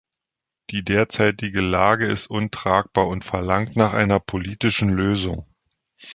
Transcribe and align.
Die 0.71 0.83
derzeitige 0.83 1.61
Lage 1.61 2.07
ist 2.07 2.25
untragbar 2.25 3.07
und 3.07 3.23
verlangt 3.23 3.75
nach 3.75 3.93
einer 3.93 4.19
politischen 4.19 4.89
Lösung. 4.89 5.45